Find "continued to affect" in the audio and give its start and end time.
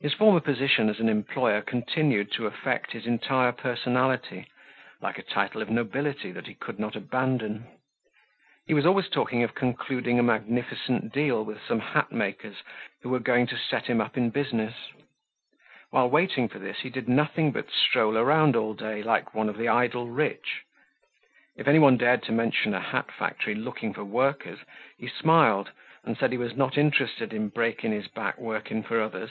1.62-2.92